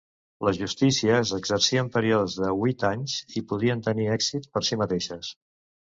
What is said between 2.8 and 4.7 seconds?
anys i poden tenir èxit per